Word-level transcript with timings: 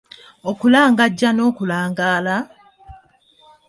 Okulangajja 0.49 1.29
n'okulangaala? 1.33 2.37